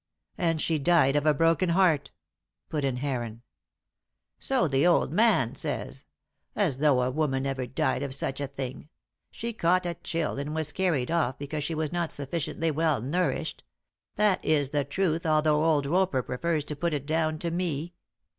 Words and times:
"And 0.39 0.59
she 0.59 0.79
died 0.79 1.15
of 1.15 1.27
a 1.27 1.33
broken 1.35 1.69
heart," 1.69 2.09
put 2.69 2.83
in 2.83 2.95
Heron. 2.95 3.43
"So 4.39 4.67
the 4.67 4.87
old 4.87 5.11
man 5.13 5.53
says. 5.53 6.05
As 6.55 6.79
though 6.79 7.03
a 7.03 7.11
woman 7.11 7.45
ever 7.45 7.67
died 7.67 8.01
of 8.01 8.15
such 8.15 8.41
a 8.41 8.47
thing! 8.47 8.89
She 9.29 9.53
caught 9.53 9.85
a 9.85 9.93
chill, 9.93 10.39
and 10.39 10.55
was 10.55 10.71
carried 10.71 11.11
off 11.11 11.37
because 11.37 11.63
she 11.63 11.75
was 11.75 11.91
not 11.91 12.11
sufficiently 12.11 12.71
well 12.71 12.99
nourished; 12.99 13.63
that 14.15 14.43
is 14.43 14.71
the 14.71 14.83
truth, 14.85 15.23
although 15.23 15.63
old 15.65 15.85
Roper 15.85 16.23
prefers 16.23 16.65
to 16.65 16.75
put 16.75 16.95
it 16.95 17.05
down 17.05 17.37
to 17.37 17.51
me. 17.51 17.93